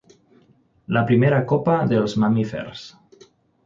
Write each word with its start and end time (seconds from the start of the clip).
La 0.97 1.03
primera 1.11 1.43
copa 1.53 1.79
dels 1.95 2.19
mamífers. 2.25 2.91